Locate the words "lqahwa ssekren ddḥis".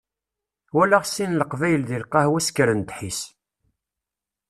2.03-3.19